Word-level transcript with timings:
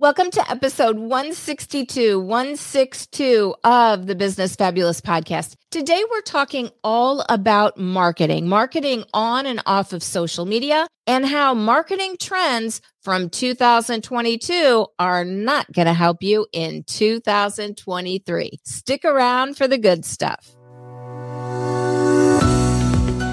Welcome 0.00 0.32
to 0.32 0.50
episode 0.50 0.98
162, 0.98 2.18
162 2.18 3.54
of 3.62 4.08
the 4.08 4.16
Business 4.16 4.56
Fabulous 4.56 5.00
podcast. 5.00 5.54
Today 5.70 6.02
we're 6.10 6.20
talking 6.20 6.70
all 6.82 7.24
about 7.28 7.78
marketing, 7.78 8.48
marketing 8.48 9.04
on 9.14 9.46
and 9.46 9.62
off 9.66 9.92
of 9.92 10.02
social 10.02 10.46
media, 10.46 10.88
and 11.06 11.24
how 11.24 11.54
marketing 11.54 12.16
trends 12.18 12.80
from 13.02 13.30
2022 13.30 14.84
are 14.98 15.24
not 15.24 15.70
going 15.70 15.86
to 15.86 15.94
help 15.94 16.24
you 16.24 16.48
in 16.52 16.82
2023. 16.88 18.50
Stick 18.64 19.04
around 19.04 19.56
for 19.56 19.68
the 19.68 19.78
good 19.78 20.04
stuff. 20.04 20.56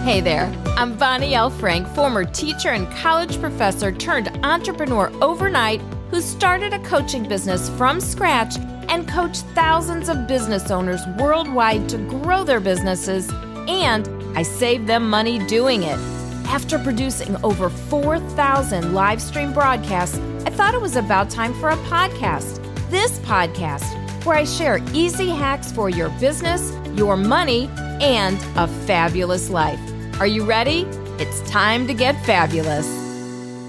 Hey 0.05 0.21
there, 0.21 0.45
I'm 0.77 0.95
Bonnie 0.95 1.33
L. 1.33 1.49
Frank, 1.49 1.87
former 1.95 2.23
teacher 2.23 2.69
and 2.69 2.87
college 2.97 3.39
professor 3.39 3.91
turned 3.91 4.29
entrepreneur 4.43 5.11
overnight 5.23 5.81
who 6.11 6.21
started 6.21 6.73
a 6.73 6.79
coaching 6.79 7.27
business 7.27 7.69
from 7.69 8.01
scratch 8.01 8.57
and 8.89 9.07
coached 9.07 9.45
thousands 9.55 10.09
of 10.09 10.27
business 10.27 10.69
owners 10.69 11.01
worldwide 11.17 11.87
to 11.87 11.97
grow 11.97 12.43
their 12.43 12.59
businesses, 12.59 13.29
and 13.67 14.07
I 14.37 14.43
saved 14.43 14.87
them 14.87 15.09
money 15.09 15.39
doing 15.47 15.83
it. 15.83 15.97
After 16.47 16.77
producing 16.77 17.41
over 17.45 17.69
4,000 17.69 18.93
live 18.93 19.21
stream 19.21 19.53
broadcasts, 19.53 20.17
I 20.45 20.49
thought 20.49 20.73
it 20.73 20.81
was 20.81 20.97
about 20.97 21.29
time 21.29 21.53
for 21.53 21.69
a 21.69 21.77
podcast. 21.77 22.59
This 22.89 23.17
podcast, 23.19 23.85
where 24.25 24.35
I 24.35 24.43
share 24.43 24.79
easy 24.93 25.29
hacks 25.29 25.71
for 25.71 25.89
your 25.89 26.09
business, 26.19 26.73
your 26.93 27.15
money, 27.15 27.69
and 28.01 28.37
a 28.57 28.67
fabulous 28.85 29.49
life. 29.49 29.79
Are 30.19 30.27
you 30.27 30.43
ready? 30.43 30.81
It's 31.19 31.39
time 31.49 31.87
to 31.87 31.93
get 31.93 32.21
fabulous. 32.25 33.00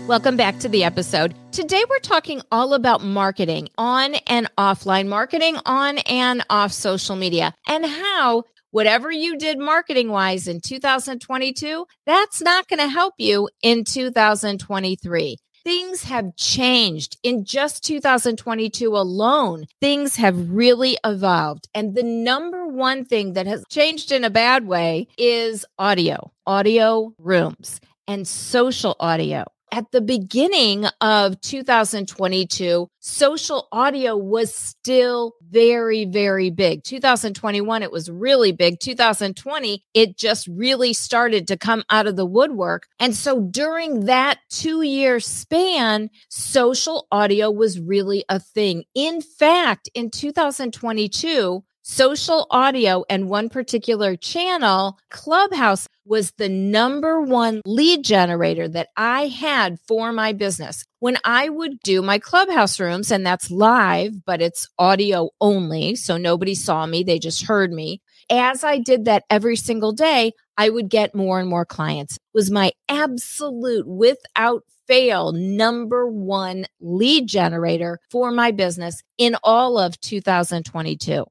Welcome 0.09 0.37
back 0.37 0.59
to 0.59 0.69
the 0.69 0.83
episode. 0.83 1.33
Today, 1.53 1.85
we're 1.89 2.01
talking 2.01 2.43
all 2.51 2.75
about 2.75 3.05
marketing 3.05 3.69
on 3.79 4.17
and 4.27 4.51
offline 4.59 5.07
marketing 5.07 5.59
on 5.65 5.99
and 5.99 6.45
off 6.51 6.73
social 6.73 7.15
media 7.15 7.55
and 7.69 7.87
how 7.87 8.43
whatever 8.73 9.13
you 9.13 9.39
did 9.39 9.61
marketing 9.61 10.09
wise 10.09 10.49
in 10.49 10.61
2022, 10.61 11.87
that's 12.05 12.43
not 12.43 12.67
going 12.67 12.81
to 12.81 12.89
help 12.89 13.15
you 13.17 13.49
in 13.63 13.85
2023. 13.85 15.37
Things 15.63 16.03
have 16.03 16.35
changed 16.35 17.17
in 17.23 17.45
just 17.45 17.85
2022 17.85 18.97
alone. 18.97 19.67
Things 19.81 20.17
have 20.17 20.51
really 20.51 20.99
evolved. 21.05 21.69
And 21.77 21.95
the 21.95 22.03
number 22.03 22.67
one 22.67 23.05
thing 23.05 23.35
that 23.35 23.47
has 23.47 23.63
changed 23.71 24.11
in 24.11 24.25
a 24.25 24.31
bad 24.31 24.67
way 24.67 25.07
is 25.17 25.65
audio, 25.79 26.33
audio 26.45 27.15
rooms 27.19 27.81
and 28.09 28.27
social 28.27 28.97
audio 28.99 29.45
at 29.73 29.91
the 29.91 30.03
beginning 30.03 30.85
of 31.01 31.41
2022, 31.41 32.91
social 33.01 33.69
audio 33.73 34.15
was 34.15 34.55
still 34.55 35.35
very, 35.49 36.05
very 36.05 36.51
big. 36.51 36.85
2021, 36.85 37.83
it 37.83 37.91
was 37.91 38.11
really 38.11 38.53
big. 38.53 38.79
2020, 38.81 39.83
it 39.95 40.19
just 40.19 40.47
really 40.49 40.93
started 40.93 41.49
to 41.49 41.57
come 41.57 41.83
out 41.89 42.07
of 42.07 42.17
the 42.17 42.27
woodwork. 42.27 42.87
And 43.01 43.17
so 43.17 43.41
during 43.41 44.05
that 44.05 44.41
two 44.51 44.83
year 44.83 45.19
span, 45.21 46.11
social 46.29 47.07
audio 47.11 47.51
was 47.51 47.81
really 47.81 48.25
a 48.29 48.39
thing. 48.39 48.85
In 48.95 49.23
fact, 49.23 49.89
in 49.95 50.11
2022, 50.11 51.65
social 51.83 52.47
audio 52.51 53.05
and 53.11 53.29
one 53.29 53.49
particular 53.49 54.17
channel, 54.17 54.99
Clubhouse, 55.11 55.89
was 56.05 56.33
the 56.33 56.49
number 56.49 57.21
one 57.21 57.61
lead 57.67 58.05
generator 58.05 58.69
that 58.69 58.89
I 58.97 59.29
had 59.29 59.79
for 59.87 60.13
my 60.13 60.33
business. 60.33 60.85
When 61.01 61.19
I 61.25 61.49
would 61.49 61.79
do 61.81 62.03
my 62.03 62.19
Clubhouse 62.19 62.81
rooms, 62.81 63.11
and 63.11 63.27
that's 63.27 63.51
live, 63.51 64.25
but 64.25 64.41
it's 64.41 64.69
audio 64.79 65.31
only, 65.41 65.97
so 65.97 66.17
nobody 66.17 66.55
saw 66.55 66.87
me, 66.87 67.03
they 67.03 67.19
just 67.19 67.45
heard 67.45 67.73
me. 67.73 68.01
As 68.31 68.65
I 68.65 68.79
did 68.79 69.05
that 69.05 69.25
every 69.31 69.57
single 69.57 69.93
day, 69.93 70.33
I 70.57 70.71
would 70.71 70.89
get 70.89 71.15
more 71.15 71.41
and 71.41 71.49
more 71.49 71.65
clients. 71.65 72.17
It 72.17 72.21
was 72.35 72.51
my 72.51 72.73
absolute 72.89 73.87
without 73.87 74.65
fail 74.87 75.33
number 75.33 76.07
one 76.09 76.67
lead 76.81 77.27
generator 77.27 77.99
for 78.11 78.31
my 78.31 78.51
business 78.51 79.03
in 79.19 79.37
all 79.43 79.79
of 79.79 79.99
2022. 80.01 81.25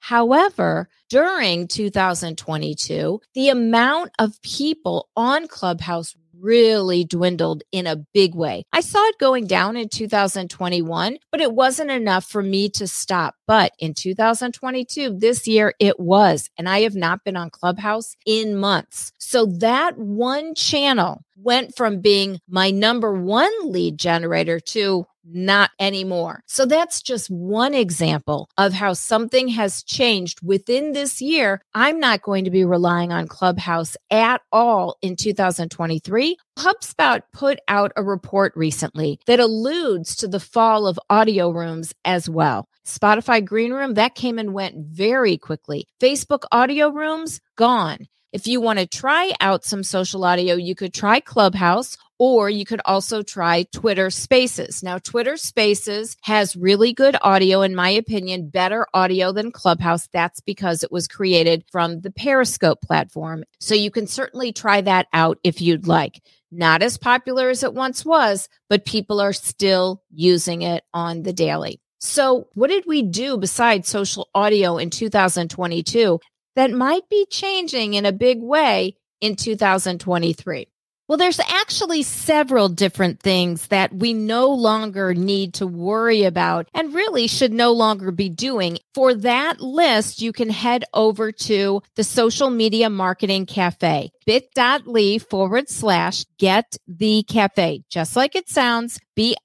However, 0.00 0.88
during 1.08 1.68
2022, 1.68 3.20
the 3.34 3.48
amount 3.48 4.12
of 4.18 4.40
people 4.42 5.08
on 5.16 5.48
Clubhouse 5.48 6.14
really 6.40 7.04
dwindled 7.04 7.62
in 7.72 7.86
a 7.86 7.96
big 8.14 8.34
way. 8.34 8.64
I 8.72 8.80
saw 8.80 9.04
it 9.08 9.18
going 9.18 9.46
down 9.46 9.76
in 9.76 9.88
2021, 9.88 11.18
but 11.30 11.40
it 11.40 11.52
wasn't 11.52 11.90
enough 11.90 12.24
for 12.24 12.42
me 12.42 12.68
to 12.70 12.86
stop. 12.86 13.34
But 13.46 13.72
in 13.78 13.94
2022, 13.94 15.18
this 15.18 15.46
year 15.46 15.74
it 15.78 15.98
was, 15.98 16.50
and 16.56 16.68
I 16.68 16.80
have 16.80 16.94
not 16.94 17.24
been 17.24 17.36
on 17.36 17.50
Clubhouse 17.50 18.16
in 18.26 18.56
months. 18.56 19.12
So 19.18 19.46
that 19.46 19.98
one 19.98 20.54
channel 20.54 21.22
went 21.36 21.76
from 21.76 22.00
being 22.00 22.40
my 22.48 22.70
number 22.70 23.12
one 23.12 23.52
lead 23.70 23.98
generator 23.98 24.60
to 24.60 25.06
not 25.32 25.70
anymore. 25.80 26.42
So 26.46 26.66
that's 26.66 27.02
just 27.02 27.30
one 27.30 27.74
example 27.74 28.48
of 28.58 28.72
how 28.72 28.94
something 28.94 29.48
has 29.48 29.82
changed 29.82 30.40
within 30.42 30.92
this 30.92 31.20
year. 31.20 31.62
I'm 31.74 32.00
not 32.00 32.22
going 32.22 32.44
to 32.44 32.50
be 32.50 32.64
relying 32.64 33.12
on 33.12 33.28
Clubhouse 33.28 33.96
at 34.10 34.40
all 34.52 34.96
in 35.02 35.16
2023. 35.16 36.36
HubSpot 36.58 37.22
put 37.32 37.58
out 37.68 37.92
a 37.96 38.02
report 38.02 38.52
recently 38.56 39.20
that 39.26 39.40
alludes 39.40 40.16
to 40.16 40.28
the 40.28 40.40
fall 40.40 40.86
of 40.86 40.98
audio 41.10 41.50
rooms 41.50 41.94
as 42.04 42.28
well. 42.28 42.68
Spotify 42.86 43.44
Green 43.44 43.72
Room, 43.72 43.94
that 43.94 44.14
came 44.14 44.38
and 44.38 44.54
went 44.54 44.76
very 44.78 45.36
quickly. 45.36 45.86
Facebook 46.00 46.44
audio 46.50 46.90
rooms, 46.90 47.40
gone. 47.56 48.08
If 48.32 48.46
you 48.46 48.60
want 48.60 48.78
to 48.78 48.86
try 48.86 49.32
out 49.40 49.64
some 49.64 49.82
social 49.82 50.24
audio, 50.24 50.54
you 50.54 50.74
could 50.74 50.92
try 50.92 51.20
Clubhouse 51.20 51.96
or 52.18 52.50
you 52.50 52.64
could 52.64 52.80
also 52.84 53.22
try 53.22 53.64
Twitter 53.72 54.10
Spaces. 54.10 54.82
Now, 54.82 54.98
Twitter 54.98 55.36
Spaces 55.36 56.16
has 56.22 56.56
really 56.56 56.92
good 56.92 57.16
audio, 57.22 57.62
in 57.62 57.74
my 57.74 57.90
opinion, 57.90 58.50
better 58.50 58.86
audio 58.94 59.32
than 59.32 59.52
Clubhouse. 59.52 60.08
That's 60.12 60.40
because 60.40 60.82
it 60.82 60.92
was 60.92 61.08
created 61.08 61.64
from 61.70 62.00
the 62.00 62.10
Periscope 62.10 62.82
platform. 62.82 63.44
So 63.60 63.74
you 63.74 63.90
can 63.90 64.06
certainly 64.06 64.52
try 64.52 64.80
that 64.82 65.06
out 65.12 65.38
if 65.44 65.60
you'd 65.60 65.86
like. 65.86 66.20
Not 66.50 66.82
as 66.82 66.96
popular 66.98 67.50
as 67.50 67.62
it 67.62 67.74
once 67.74 68.04
was, 68.04 68.48
but 68.68 68.86
people 68.86 69.20
are 69.20 69.34
still 69.34 70.02
using 70.10 70.62
it 70.62 70.84
on 70.94 71.22
the 71.22 71.32
daily. 71.32 71.80
So, 72.00 72.48
what 72.54 72.68
did 72.70 72.84
we 72.86 73.02
do 73.02 73.36
besides 73.36 73.88
social 73.88 74.28
audio 74.34 74.78
in 74.78 74.88
2022 74.88 76.20
that 76.56 76.70
might 76.70 77.08
be 77.10 77.26
changing 77.28 77.94
in 77.94 78.06
a 78.06 78.12
big 78.12 78.40
way 78.40 78.96
in 79.20 79.36
2023? 79.36 80.68
Well, 81.08 81.16
there's 81.16 81.40
actually 81.40 82.02
several 82.02 82.68
different 82.68 83.20
things 83.20 83.68
that 83.68 83.94
we 83.94 84.12
no 84.12 84.50
longer 84.50 85.14
need 85.14 85.54
to 85.54 85.66
worry 85.66 86.24
about 86.24 86.68
and 86.74 86.94
really 86.94 87.26
should 87.28 87.50
no 87.50 87.72
longer 87.72 88.10
be 88.10 88.28
doing. 88.28 88.78
For 88.92 89.14
that 89.14 89.58
list, 89.58 90.20
you 90.20 90.32
can 90.32 90.50
head 90.50 90.84
over 90.92 91.32
to 91.32 91.80
the 91.96 92.04
social 92.04 92.50
media 92.50 92.90
marketing 92.90 93.46
cafe, 93.46 94.10
bit.ly 94.26 95.18
forward 95.18 95.70
slash 95.70 96.26
get 96.38 96.76
the 96.86 97.22
cafe. 97.22 97.84
Just 97.88 98.14
like 98.14 98.36
it 98.36 98.50
sounds, 98.50 99.00
bit 99.16 99.38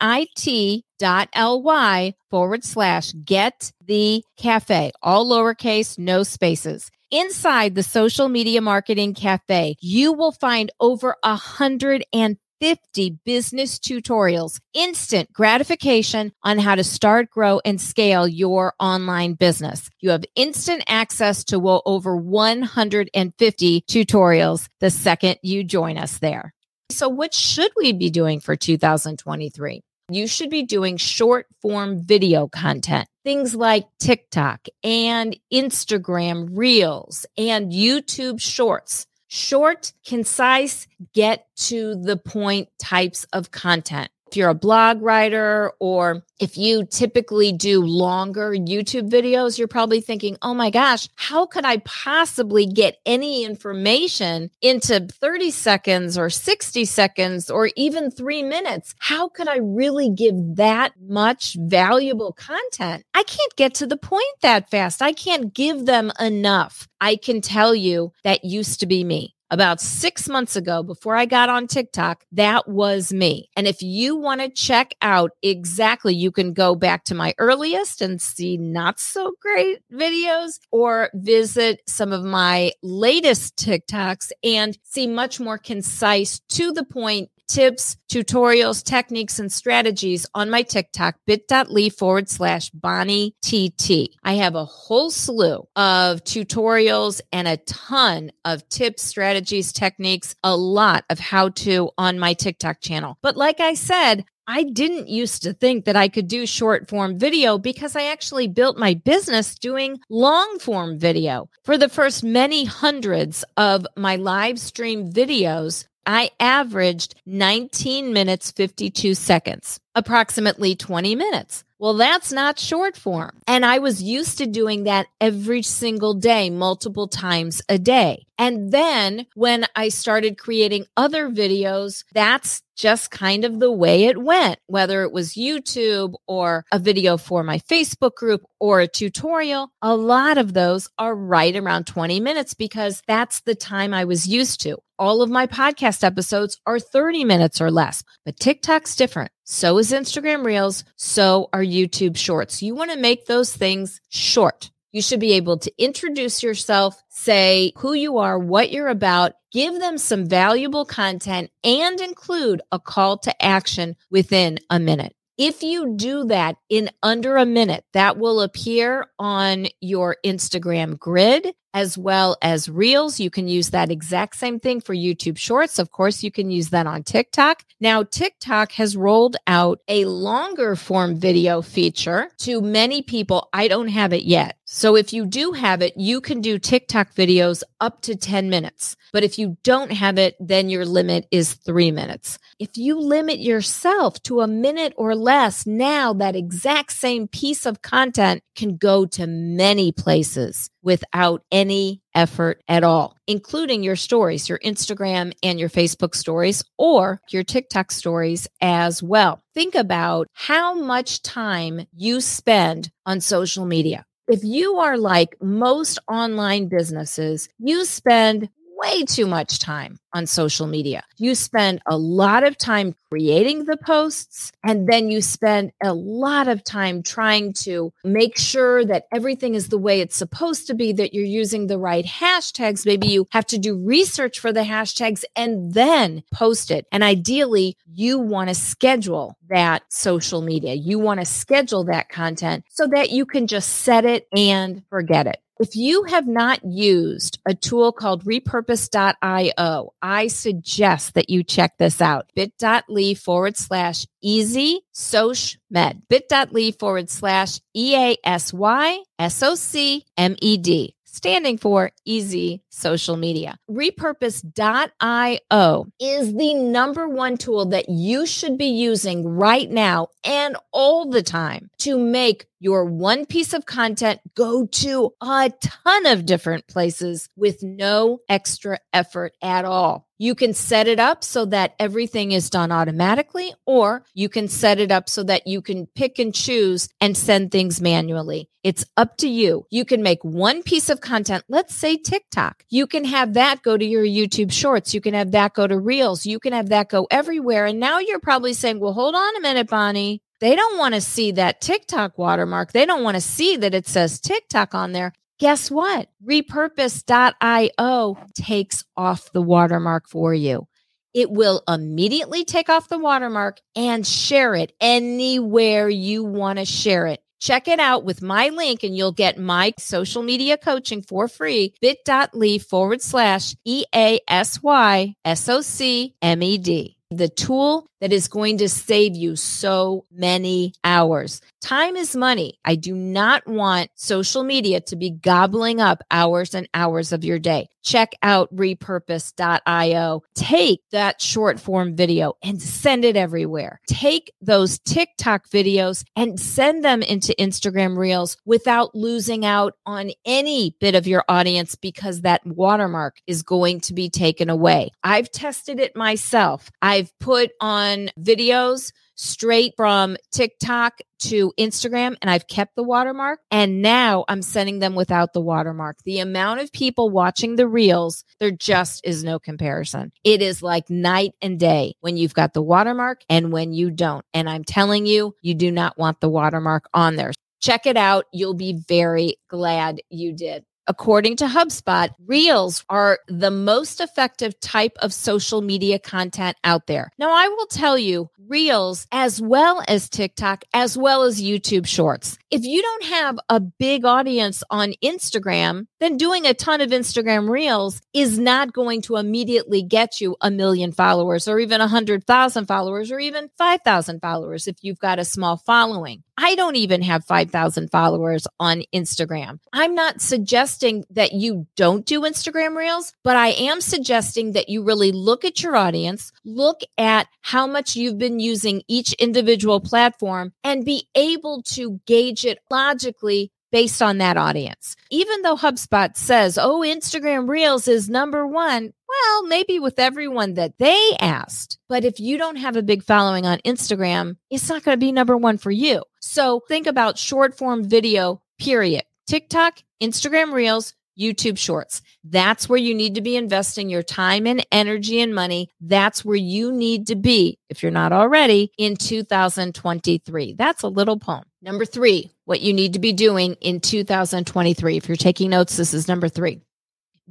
dot 1.00 1.29
ly 1.34 2.13
forward 2.29 2.66
slash 2.66 3.13
get 3.23 3.72
the 3.85 4.22
cafe. 4.38 4.91
All 5.02 5.25
lowercase, 5.25 5.97
no 5.97 6.23
spaces. 6.23 6.91
Inside 7.13 7.75
the 7.75 7.84
social 7.84 8.28
media 8.28 8.59
marketing 8.59 9.13
cafe, 9.13 9.75
you 9.79 10.13
will 10.13 10.31
find 10.31 10.72
over 10.79 11.16
a 11.22 11.35
hundred 11.35 12.03
and 12.12 12.38
50 12.59 13.19
business 13.24 13.78
tutorials, 13.78 14.59
instant 14.74 15.31
gratification 15.31 16.31
on 16.41 16.57
how 16.57 16.73
to 16.73 16.84
start, 16.84 17.29
grow, 17.29 17.61
and 17.64 17.79
scale 17.79 18.28
your 18.28 18.73
online 18.79 19.35
business. 19.35 19.91
You 19.99 20.09
have 20.09 20.26
instant 20.35 20.85
access 20.87 21.43
to 21.43 21.59
well 21.59 21.84
over 21.85 22.17
150 22.17 23.82
tutorials 23.82 24.67
the 24.79 24.90
second 24.90 25.37
you 25.43 25.64
join 25.64 25.99
us 25.99 26.17
there. 26.17 26.52
So, 26.90 27.09
what 27.09 27.35
should 27.35 27.72
we 27.78 27.93
be 27.93 28.09
doing 28.09 28.40
for 28.40 28.55
2023? 28.55 29.84
You 30.09 30.26
should 30.26 30.49
be 30.49 30.64
doing 30.64 30.97
short 30.97 31.46
form 31.61 32.03
video 32.03 32.47
content, 32.47 33.08
things 33.23 33.55
like 33.55 33.87
TikTok 33.99 34.67
and 34.84 35.37
Instagram 35.52 36.49
Reels 36.52 37.25
and 37.37 37.72
YouTube 37.72 38.40
Shorts. 38.41 39.08
Short, 39.28 39.93
concise, 40.05 40.87
get 41.14 41.47
to 41.55 41.96
the 41.96 42.17
point 42.17 42.70
types 42.78 43.25
of 43.34 43.52
content. 43.52 44.11
If 44.34 44.38
you're 44.38 44.50
a 44.50 44.56
blog 44.56 45.00
writer 45.03 45.72
or 45.80 46.24
if 46.40 46.58
you 46.58 46.88
typically 46.88 47.52
do 47.52 47.82
longer 47.82 48.50
YouTube 48.53 49.08
videos, 49.08 49.59
you're 49.59 49.68
probably 49.68 50.02
thinking, 50.02 50.40
oh 50.41 50.56
my 50.56 50.72
gosh, 50.72 51.08
how 51.14 51.46
could 51.46 51.66
I 51.66 51.78
possibly 51.85 52.66
get 52.66 52.97
any 53.06 53.46
information 53.46 54.50
into 54.59 55.06
30 55.08 55.52
seconds 55.52 56.18
or 56.18 56.32
60 56.32 56.84
seconds 56.85 57.52
or 57.52 57.70
even 57.76 58.09
three 58.09 58.41
minutes? 58.41 58.96
How 58.97 59.30
could 59.30 59.47
I 59.47 59.58
really 59.58 60.09
give 60.09 60.56
that 60.56 60.94
much 61.00 61.56
valuable 61.59 62.34
content? 62.34 63.06
I 63.14 63.22
can't 63.22 63.56
get 63.56 63.76
to 63.76 63.85
the 63.85 63.97
point 63.97 64.24
that 64.41 64.72
fast. 64.72 65.03
I 65.03 65.14
can't 65.14 65.53
give 65.53 65.85
them 65.85 66.12
enough. 66.20 66.88
I 67.00 67.18
can 67.18 67.40
tell 67.40 67.76
you 67.76 68.14
that 68.24 68.44
used 68.44 68.80
to 68.80 68.88
be 68.88 69.03
me 69.03 69.35
about 69.53 69.79
six 69.79 70.28
months 70.28 70.55
ago 70.55 70.82
before 70.82 71.16
I 71.16 71.28
got 71.28 71.47
on 71.47 71.67
TikTok, 71.67 72.26
that 72.32 72.67
was 72.67 73.14
me. 73.14 73.52
And 73.55 73.67
if 73.67 73.84
you 73.84 74.16
want 74.16 74.41
to 74.41 74.50
check 74.50 74.96
out 75.03 75.29
exactly, 75.44 76.16
you 76.16 76.32
can 76.32 76.53
go 76.53 76.73
back 76.73 77.03
to 77.05 77.16
my 77.16 77.35
earliest 77.38 78.02
and 78.02 78.20
see 78.20 78.58
not 78.58 79.00
so 79.00 79.34
great 79.40 79.84
videos 79.94 80.59
or 80.72 81.11
visit 81.14 81.84
some 81.85 82.11
of 82.11 82.23
my 82.23 82.72
latest 82.82 83.55
TikToks 83.58 84.32
and 84.44 84.76
see 84.82 85.05
much 85.05 85.40
more 85.40 85.59
concise 85.59 86.40
to 86.49 86.72
the 86.72 86.84
point 86.84 87.29
tips, 87.53 87.97
tutorials, 88.11 88.84
techniques, 88.84 89.38
and 89.38 89.52
strategies 89.52 90.26
on 90.34 90.50
my 90.50 90.64
TikTok, 90.64 91.16
bit.ly 91.28 91.90
forward 91.90 92.28
slash 92.28 92.72
Bonnie 92.72 93.35
TT. 93.44 94.09
I 94.23 94.34
have 94.34 94.55
a 94.55 94.66
whole 94.66 95.11
slew 95.11 95.67
of 95.76 96.23
tutorials 96.23 97.22
and 97.32 97.47
a 97.47 97.58
ton 97.58 98.32
of 98.44 98.67
tips, 98.70 99.03
strategies, 99.03 99.72
techniques, 99.72 100.35
a 100.44 100.58
lot 100.58 101.05
of 101.11 101.20
how 101.20 101.50
to 101.50 101.91
on 102.00 102.17
my 102.17 102.34
TikTok 102.34 102.82
channel. 102.82 103.20
But 103.22 103.38
like 103.38 103.59
I 103.59 103.76
said, 103.76 104.26
I 104.47 104.64
didn't 104.64 105.08
used 105.08 105.44
to 105.44 105.53
think 105.53 105.85
that 105.85 105.96
I 105.96 106.09
could 106.09 106.28
do 106.28 106.46
short 106.46 106.90
form 106.90 107.17
video 107.17 107.58
because 107.58 107.96
I 107.96 108.06
actually 108.06 108.47
built 108.47 108.78
my 108.78 108.96
business 108.96 109.56
doing 109.56 109.99
long 110.09 110.58
form 110.59 110.99
video. 110.99 111.49
For 111.64 111.78
the 111.78 111.88
first 111.88 112.23
many 112.23 112.66
hundreds 112.66 113.46
of 113.56 113.85
my 113.96 114.17
live 114.17 114.59
stream 114.59 115.11
videos, 115.11 115.85
I 116.05 116.32
averaged 116.40 117.16
19 117.26 118.14
minutes, 118.14 118.52
52 118.52 119.16
seconds, 119.16 119.79
approximately 119.96 120.76
20 120.76 121.16
minutes. 121.16 121.64
Well, 121.84 121.96
that's 121.96 122.32
not 122.32 122.59
short 122.59 122.96
form. 122.96 123.41
And 123.46 123.66
I 123.66 123.79
was 123.79 124.02
used 124.02 124.38
to 124.38 124.46
doing 124.46 124.85
that 124.85 125.08
every 125.20 125.61
single 125.64 126.14
day, 126.14 126.50
multiple 126.50 127.09
times 127.09 127.61
a 127.67 127.78
day. 127.78 128.26
And 128.38 128.72
then 128.72 129.26
when 129.35 129.66
I 129.76 129.90
started 129.90 130.38
creating 130.38 130.85
other 130.96 131.29
videos, 131.29 132.06
that's 132.14 132.61
just 132.76 133.11
kind 133.11 133.44
of 133.46 133.59
the 133.59 133.72
way 133.72 134.06
it 134.06 134.17
went, 134.17 134.59
whether 134.67 135.03
it 135.03 135.11
was 135.11 135.34
YouTube 135.34 136.14
or 136.26 136.66
a 136.72 136.79
video 136.79 137.17
for 137.17 137.44
my 137.44 137.59
Facebook 137.59 138.16
group 138.16 138.44
or 138.59 138.79
a 138.79 138.88
tutorial. 138.88 139.70
A 139.82 139.96
lot 139.96 140.38
of 140.38 140.53
those 140.53 140.90
are 140.97 141.14
right 141.14 141.56
around 141.56 141.85
20 141.85 142.20
minutes 142.22 142.53
because 142.53 143.02
that's 143.08 143.41
the 143.41 143.56
time 143.56 143.94
I 143.94 144.06
was 144.06 144.26
used 144.26 144.61
to. 144.61 144.78
All 145.03 145.22
of 145.22 145.29
my 145.29 145.47
podcast 145.47 146.02
episodes 146.02 146.61
are 146.66 146.79
30 146.79 147.26
minutes 147.26 147.59
or 147.59 147.70
less, 147.70 148.05
but 148.23 148.40
TikTok's 148.40 148.96
different. 148.96 149.32
So 149.44 149.78
is 149.78 149.91
Instagram 149.91 150.46
Reels. 150.46 150.85
So 150.96 151.50
are 151.52 151.61
YouTube 151.61 152.16
Shorts. 152.16 152.64
You 152.64 152.73
want 152.73 152.90
to 152.91 152.97
make 152.97 153.26
those 153.26 153.53
things 153.53 154.00
short. 154.08 154.72
You 154.94 155.02
should 155.02 155.20
be 155.20 155.34
able 155.34 155.58
to 155.58 155.73
introduce 155.78 156.41
yourself, 156.41 157.03
say 157.09 157.73
who 157.79 157.91
you 157.91 158.20
are, 158.20 158.40
what 158.40 158.72
you're 158.72 158.88
about, 158.88 159.34
give 159.52 159.78
them 159.78 159.97
some 159.97 160.26
valuable 160.26 160.85
content, 160.85 161.52
and 161.66 161.99
include 161.99 162.61
a 162.72 162.79
call 162.79 163.17
to 163.17 163.46
action 163.46 163.97
within 164.09 164.58
a 164.70 164.79
minute. 164.79 165.14
If 165.38 165.64
you 165.64 165.97
do 165.97 166.23
that 166.28 166.56
in 166.70 166.90
under 167.02 167.35
a 167.35 167.46
minute, 167.46 167.84
that 167.91 168.17
will 168.17 168.40
appear 168.40 169.08
on 169.20 169.67
your 169.82 170.16
Instagram 170.26 170.97
grid 170.97 171.53
as 171.73 171.97
well 171.97 172.37
as 172.41 172.70
Reels. 172.70 173.20
You 173.20 173.29
can 173.29 173.47
use 173.47 173.72
that 173.72 173.91
exact 173.91 174.35
same 174.35 174.59
thing 174.59 174.81
for 174.81 174.96
YouTube 174.96 175.37
Shorts. 175.37 175.79
Of 175.79 175.91
course, 175.91 176.23
you 176.23 176.31
can 176.31 176.52
use 176.52 176.70
that 176.70 176.87
on 176.87 177.03
TikTok. 177.03 177.64
Now, 177.79 178.03
TikTok 178.03 178.73
has 178.73 178.96
rolled 178.96 179.35
out 179.47 179.79
a 179.87 180.05
longer 180.05 180.75
form 180.75 181.20
video 181.20 181.61
feature 181.61 182.29
to 182.40 182.61
many 182.61 183.02
people. 183.02 183.49
I 183.53 183.67
don't 183.67 183.90
have 183.90 184.14
it 184.14 184.23
yet. 184.23 184.58
So 184.66 184.96
if 184.96 185.14
you 185.14 185.25
do 185.25 185.52
have 185.52 185.81
it, 185.81 185.93
you 185.97 186.20
can 186.20 186.41
do 186.41 186.58
TikTok 186.58 187.14
videos 187.14 187.64
up 187.79 188.02
to 188.02 188.16
10 188.16 188.49
minutes. 188.49 188.96
But 189.11 189.23
if 189.23 189.37
you 189.37 189.58
don't 189.64 189.91
have 189.91 190.17
it, 190.17 190.35
then 190.40 190.70
your 190.70 190.85
limit 190.85 191.28
is 191.29 191.53
three 191.53 191.91
minutes. 191.91 192.40
If 192.58 192.78
you 192.78 192.99
limit 192.99 193.40
yourself 193.40 194.22
to 194.23 194.41
a 194.41 194.47
minute 194.47 194.93
or 194.97 195.16
less, 195.16 195.67
now 195.67 196.14
that 196.14 196.35
exact 196.35 196.93
same 196.93 197.28
piece 197.28 197.66
of 197.66 197.81
content 197.81 198.41
can 198.55 198.78
go 198.78 199.05
to 199.05 199.28
many 199.28 199.91
places 199.91 200.72
without 200.84 201.41
any 201.52 202.02
effort 202.14 202.62
at 202.68 202.84
all, 202.84 203.16
including 203.28 203.84
your 203.84 203.96
stories, 203.96 204.47
your 204.47 204.59
Instagram 204.59 205.34
and 205.41 205.59
your 205.59 205.70
Facebook 205.70 206.14
stories, 206.14 206.64
or 206.78 207.22
your 207.32 207.44
TikTok 207.44 207.91
stories 207.91 208.47
as 208.62 209.02
well. 209.02 209.40
Think 209.53 209.74
about 209.76 210.28
how 210.34 210.74
much 210.74 211.22
time 211.22 211.88
you 211.96 212.22
spend 212.22 212.91
on 213.06 213.22
social 213.22 213.66
media 213.66 214.06
if 214.28 214.44
you 214.44 214.78
are 214.78 214.97
like 214.97 215.35
most 215.41 216.00
online 216.08 216.68
businesses, 216.68 217.50
you 217.59 217.85
spend 217.85 218.50
way 218.84 219.03
too 219.03 219.26
much 219.26 219.59
time 219.59 219.97
on 220.14 220.26
social 220.26 220.68
media. 220.68 221.03
You 221.18 221.35
spend 221.35 221.82
a 221.88 221.97
lot 221.97 222.44
of 222.44 222.58
time 222.58 222.96
creating 223.09 223.66
the 223.66 223.78
posts 223.78 224.52
and 224.64 224.88
then 224.88 225.09
you 225.09 225.22
spend 225.22 225.72
a 225.84 225.94
lot 225.94 226.47
of 226.47 226.64
time 226.64 227.02
trying 227.02 227.53
to 227.53 227.94
make 228.03 228.38
sure 228.38 228.85
that 228.85 229.06
everything 229.14 229.56
is 229.56 229.70
the 229.70 229.78
way 229.78 230.02
it's 230.02 230.16
supposed 230.16 230.68
to 230.68 230.74
be, 230.74 230.91
that 230.94 231.14
you're 231.14 231.24
using 231.24 231.68
the 231.68 231.78
right 231.78 232.06
hashtags. 232.06 232.85
Maybe 232.85 233.08
you 233.08 233.28
have 233.32 233.46
to 233.47 233.58
do 233.58 233.78
research 233.78 234.40
for 234.40 234.52
the 234.52 234.62
hashtags 234.62 235.24
and 235.35 235.74
then 235.74 236.24
post 236.34 236.70
it. 236.70 236.85
And 236.91 237.03
ideally, 237.03 237.78
you 237.85 238.20
want 238.20 238.50
to 238.50 238.56
schedule 238.56 239.38
that 239.50 239.84
social 239.90 240.41
media. 240.41 240.74
You 240.74 241.00
want 241.00 241.20
to 241.20 241.26
schedule 241.26 241.85
that 241.85 242.09
content 242.09 242.66
so 242.70 242.88
that 242.88 243.12
you 243.12 243.26
can 243.26 243.47
just 243.47 243.70
set 243.70 244.06
it 244.06 244.28
and 244.35 244.84
forget 244.90 245.28
it. 245.28 245.42
If 245.59 245.76
you 245.76 246.03
have 246.05 246.28
not 246.28 246.64
used 246.66 247.40
a 247.47 247.53
tool 247.53 247.91
called 247.91 248.26
repurpose.io, 248.26 249.94
I 250.02 250.28
suggest 250.28 251.14
that 251.14 251.29
you 251.29 251.44
check 251.44 251.78
this 251.78 252.02
out. 252.02 252.32
bit.ly 252.35 253.14
forward 253.14 253.55
slash 253.58 254.08
easy 254.22 254.82
soc 254.91 255.38
med. 255.70 256.01
bit.ly 256.10 256.72
forward 256.72 257.10
slash 257.10 257.60
E 257.75 257.96
A 257.96 258.17
S 258.24 258.51
Y 258.51 259.03
S 259.20 259.44
O 259.44 259.55
C 259.55 260.05
M 260.17 260.36
E 260.41 260.58
D 260.58 260.96
standing 261.13 261.57
for 261.57 261.91
easy 262.05 262.63
social 262.69 263.15
media. 263.15 263.57
Repurpose.io 263.69 265.86
is 266.00 266.36
the 266.36 266.53
number 266.55 267.07
one 267.07 267.38
tool 267.38 267.67
that 267.67 267.88
you 267.88 268.25
should 268.25 268.57
be 268.57 268.65
using 268.65 269.27
right 269.27 269.69
now 269.69 270.07
and 270.24 270.57
all 270.71 271.10
the 271.10 271.21
time 271.21 271.69
to 271.77 271.98
make 271.98 272.48
your 272.60 272.86
one 272.86 273.25
piece 273.25 273.53
of 273.53 273.65
content 273.65 274.20
go 274.36 274.65
to 274.65 275.13
a 275.22 275.51
ton 275.62 276.05
of 276.08 276.25
different 276.25 276.67
places 276.67 277.29
with 277.36 277.62
no 277.62 278.20
extra 278.27 278.79
effort 278.91 279.34
at 279.41 279.65
all. 279.65 280.08
You 280.24 280.36
can 280.36 280.53
set 280.53 280.88
it 280.88 281.01
up 281.01 281.22
so 281.22 281.44
that 281.48 281.75
everything 281.80 282.32
is 282.32 282.50
done 282.50 282.72
automatically, 282.72 283.53
or 283.65 284.06
you 284.13 284.30
can 284.30 284.48
set 284.48 284.80
it 284.80 284.89
up 284.89 285.10
so 285.10 285.22
that 285.24 285.48
you 285.48 285.62
can 285.62 285.86
pick 285.86 286.18
and 286.18 286.34
choose 286.34 286.88
and 287.01 287.18
send 287.18 287.51
things 287.51 287.82
manually. 287.82 288.50
It's 288.63 288.86
up 288.96 289.18
to 289.18 289.27
you. 289.27 289.68
You 289.70 289.84
can 289.84 290.01
make 290.01 290.24
one 290.24 290.63
piece 290.63 290.89
of 290.89 291.01
content, 291.01 291.44
let's 291.50 291.75
say 291.75 291.98
TikTok. 291.98 292.63
You 292.70 292.88
can 292.88 293.03
have 293.03 293.34
that 293.34 293.63
go 293.63 293.75
to 293.75 293.84
your 293.84 294.06
YouTube 294.06 294.53
shorts. 294.53 294.94
You 294.94 295.01
can 295.01 295.13
have 295.13 295.32
that 295.32 295.56
go 295.56 295.68
to 295.68 295.77
Reels. 295.77 296.25
You 296.25 296.39
can 296.39 296.53
have 296.53 296.70
that 296.70 296.88
go 296.88 297.06
everywhere. 297.12 297.65
And 297.65 297.82
now 297.82 298.00
you're 298.00 298.22
probably 298.22 298.53
saying, 298.53 298.80
well, 298.80 298.94
hold 298.94 299.15
on 299.15 299.36
a 299.36 299.42
minute, 299.42 299.68
Bonnie. 299.68 300.22
They 300.39 300.56
don't 300.56 300.77
want 300.77 300.96
to 300.96 301.01
see 301.01 301.34
that 301.34 301.60
TikTok 301.60 302.18
watermark. 302.18 302.72
They 302.72 302.86
don't 302.86 303.03
want 303.03 303.15
to 303.15 303.22
see 303.22 303.58
that 303.58 303.74
it 303.74 303.88
says 303.88 304.22
TikTok 304.22 304.74
on 304.74 304.94
there. 304.94 305.12
Guess 305.40 305.72
what? 305.72 306.10
Repurpose.io 306.25 308.18
takes 308.36 308.84
off 308.96 309.32
the 309.34 309.42
watermark 309.42 310.08
for 310.08 310.34
you. 310.34 310.68
It 311.13 311.30
will 311.30 311.63
immediately 311.68 312.44
take 312.46 312.70
off 312.70 312.90
the 312.90 312.98
watermark 312.98 313.60
and 313.75 314.06
share 314.06 314.56
it 314.56 314.74
anywhere 314.80 315.90
you 315.90 316.24
want 316.24 316.60
to 316.60 316.66
share 316.66 317.08
it. 317.08 317.22
Check 317.40 317.68
it 317.68 317.80
out 317.80 318.06
with 318.06 318.22
my 318.22 318.50
link 318.50 318.84
and 318.84 318.96
you'll 318.96 319.12
get 319.12 319.38
my 319.38 319.74
social 319.78 320.24
media 320.24 320.58
coaching 320.58 321.02
for 321.02 321.28
free. 321.28 321.74
bit.ly 321.82 322.58
forward 322.60 323.02
slash 323.02 323.54
E 323.66 323.84
A 323.94 324.22
S 324.30 324.63
Y 324.63 325.13
S 325.25 325.50
O 325.50 325.60
C 325.60 326.16
M 326.22 326.42
E 326.42 326.58
D. 326.58 326.98
The 327.12 327.28
tool 327.28 327.86
that 328.03 328.12
is 328.12 328.27
going 328.27 328.57
to 328.57 328.67
save 328.67 329.15
you 329.15 329.38
so 329.38 330.03
many 330.12 330.74
hours. 330.83 331.39
Time 331.62 331.95
is 331.95 332.17
money. 332.17 332.60
I 332.65 332.75
do 332.75 332.93
not 332.93 333.48
want 333.48 333.91
social 333.95 334.43
media 334.43 334.81
to 334.81 334.98
be 334.98 335.10
gobbling 335.10 335.79
up 335.79 336.03
hours 336.12 336.53
and 336.53 336.67
hours 336.74 337.13
of 337.13 337.24
your 337.24 337.39
day. 337.39 337.69
Check 337.81 338.13
out 338.22 338.53
repurpose.io. 338.53 340.22
Take 340.36 340.79
that 340.91 341.22
short 341.22 341.62
form 341.62 341.95
video 341.95 342.33
and 342.43 342.62
send 342.62 343.05
it 343.05 343.15
everywhere. 343.15 343.79
Take 343.88 344.33
those 344.41 344.79
TikTok 344.79 345.50
videos 345.50 346.03
and 346.15 346.38
send 346.38 346.83
them 346.83 347.01
into 347.01 347.36
Instagram 347.39 347.98
Reels 347.98 348.36
without 348.45 348.93
losing 348.95 349.45
out 349.45 349.75
on 349.86 350.12
any 350.25 350.75
bit 350.81 350.95
of 350.95 351.07
your 351.07 351.24
audience 351.29 351.75
because 351.75 352.22
that 352.22 352.45
watermark 352.45 353.15
is 353.27 353.43
going 353.43 353.79
to 353.81 353.93
be 353.93 354.10
taken 354.10 354.50
away. 354.50 354.91
I've 355.03 355.31
tested 355.31 355.79
it 355.79 355.95
myself. 355.95 356.69
I've 356.81 357.17
put 357.19 357.51
on 357.62 357.93
videos 358.20 358.92
straight 359.16 359.74
from 359.78 360.18
TikTok 360.32 361.00
to 361.20 361.54
Instagram 361.60 362.16
and 362.22 362.30
I've 362.30 362.48
kept 362.48 362.76
the 362.76 362.84
watermark. 362.84 363.40
And 363.52 363.82
now 363.82 364.26
I'm 364.28 364.42
sending 364.42 364.80
them 364.80 364.96
without 364.96 365.34
the 365.34 365.42
watermark. 365.42 365.98
The 366.04 366.20
amount 366.20 366.62
of 366.62 366.72
people 366.72 367.10
watching 367.10 367.56
the 367.56 367.68
reels, 367.68 368.24
there 368.40 368.52
just 368.52 369.06
is 369.06 369.24
no 369.24 369.40
comparison. 369.40 370.12
It 370.24 370.42
is 370.42 370.62
like 370.62 370.90
night 370.90 371.34
and 371.42 371.60
day 371.60 371.96
when 372.02 372.18
you've 372.18 372.34
got 372.34 372.54
the 372.54 372.62
watermark 372.62 373.22
and 373.30 373.52
when 373.52 373.74
you 373.74 373.92
don't. 373.92 374.26
And 374.34 374.50
I'm 374.50 374.64
telling 374.64 375.06
you, 375.06 375.36
you 375.42 375.54
do 375.54 375.72
not 375.72 375.98
want 375.98 376.20
the 376.20 376.30
watermark 376.30 376.86
on 376.94 377.16
there. 377.16 377.32
Check 377.62 377.86
it 377.86 377.96
out. 377.96 378.26
You'll 378.34 378.56
be 378.56 378.84
very 378.88 379.38
glad 379.48 380.02
you 380.10 380.34
did. 380.34 380.66
According 380.86 381.38
to 381.38 381.46
HubSpot, 381.46 382.10
Reels 382.25 382.84
are 382.90 383.20
the 383.28 383.52
most 383.52 384.02
effective 384.02 384.60
type 384.60 384.98
of 385.00 385.13
social 385.13 385.62
media 385.62 385.98
content 385.98 386.58
out 386.63 386.88
there. 386.88 387.10
Now, 387.18 387.32
I 387.32 387.48
will 387.48 387.68
tell 387.68 387.98
you, 387.98 388.30
Reels, 388.48 389.08
as 389.12 389.42
well 389.42 389.82
as 389.88 390.10
TikTok, 390.10 390.66
as 390.74 390.98
well 390.98 391.24
as 391.24 391.42
YouTube 391.42 391.88
Shorts. 391.88 392.38
If 392.52 392.63
you 392.63 392.82
don't 392.82 393.04
have 393.06 393.40
a 393.48 393.62
big 393.62 394.04
audience 394.04 394.62
on 394.70 394.94
Instagram, 395.02 395.88
then 396.02 396.18
doing 396.18 396.46
a 396.46 396.54
ton 396.54 396.82
of 396.82 396.90
Instagram 396.90 397.50
Reels 397.50 398.02
is 398.13 398.38
not 398.38 398.74
going 398.74 399.02
to 399.04 399.16
immediately 399.16 399.84
get 399.84 400.20
you 400.20 400.36
a 400.42 400.52
million 400.52 400.92
followers 400.92 401.48
or 401.48 401.60
even 401.60 401.80
a 401.80 401.88
hundred 401.88 402.28
thousand 402.28 402.66
followers 402.66 403.12
or 403.12 403.20
even 403.20 403.50
5,000 403.58 404.20
followers 404.20 404.68
if 404.68 404.75
you've 404.82 405.00
got 405.00 405.20
a 405.20 405.25
small 405.25 405.56
following. 405.56 406.24
I 406.38 406.56
don't 406.56 406.75
even 406.75 407.02
have 407.04 407.25
5,000 407.25 407.90
followers 407.92 408.48
on 408.60 408.84
Instagram. 408.94 409.60
I'm 409.72 409.94
not 409.94 410.20
suggesting 410.20 411.06
that 411.12 411.34
you 411.34 411.68
don't 411.75 412.06
do 412.06 412.22
Instagram 412.22 412.75
Reels, 412.75 413.13
but 413.24 413.36
I 413.36 413.50
am 413.50 413.82
suggesting 413.82 414.54
that 414.54 414.68
you 414.68 414.84
really 414.84 415.12
look 415.12 415.46
at 415.46 415.62
your 415.62 415.75
audience, 415.75 416.32
look 416.44 416.82
at 416.98 417.28
how 417.42 417.68
much 417.68 417.96
you've 417.96 418.18
been 418.18 418.40
using 418.40 418.82
each 418.88 419.13
individual 419.13 419.80
platform, 419.80 420.54
and 420.63 420.86
be 420.86 421.08
able 421.16 421.62
to 421.63 422.02
gauge 422.08 422.46
it 422.46 422.60
logically 422.72 423.52
based 423.74 424.03
on 424.03 424.20
that 424.20 424.38
audience. 424.38 424.96
Even 425.10 425.42
though 425.42 425.58
HubSpot 425.58 426.15
says, 426.15 426.60
oh, 426.60 426.82
Instagram 426.86 427.50
Reels 427.50 427.88
is 427.88 428.08
number 428.08 428.46
one, 428.46 428.94
well, 429.10 429.48
maybe 429.48 429.80
with 429.80 429.98
everyone 429.98 430.53
that 430.53 430.77
they 430.77 431.18
asked. 431.20 431.80
But 431.89 432.06
if 432.06 432.20
you 432.20 432.38
don't 432.38 432.58
have 432.58 432.75
a 432.75 432.84
big 432.84 433.03
following 433.03 433.48
on 433.48 433.58
Instagram, 433.65 434.38
it's 434.51 434.70
not 434.70 434.84
going 434.84 434.96
to 434.96 435.03
be 435.03 435.12
number 435.12 435.36
one 435.36 435.58
for 435.58 435.72
you. 435.72 436.03
So 436.22 436.62
think 436.68 436.86
about 436.86 437.18
short 437.18 437.58
form 437.58 437.84
video, 437.84 438.44
period. 438.60 439.06
TikTok, 439.25 439.80
Instagram 440.01 440.53
Reels, 440.53 440.94
YouTube 441.20 441.58
Shorts. 441.58 442.01
That's 442.24 442.67
where 442.67 442.79
you 442.79 442.93
need 442.93 443.15
to 443.15 443.22
be 443.22 443.36
investing 443.36 443.89
your 443.89 444.03
time 444.03 444.48
and 444.48 444.65
energy 444.72 445.22
and 445.22 445.34
money. 445.34 445.70
That's 445.82 446.24
where 446.24 446.36
you 446.36 446.72
need 446.72 447.08
to 447.08 447.15
be, 447.15 447.60
if 447.70 447.84
you're 447.84 447.91
not 447.91 448.12
already, 448.12 448.72
in 448.77 448.96
2023. 448.96 450.53
That's 450.53 450.84
a 450.84 450.88
little 450.88 451.20
poem. 451.20 451.43
Number 451.62 451.86
three, 451.86 452.32
what 452.46 452.62
you 452.62 452.74
need 452.74 452.93
to 452.93 453.00
be 453.00 453.13
doing 453.13 453.53
in 453.62 453.79
2023. 453.79 454.98
If 454.98 455.08
you're 455.08 455.15
taking 455.15 455.51
notes, 455.51 455.77
this 455.77 455.93
is 455.93 456.08
number 456.08 456.29
three. 456.29 456.62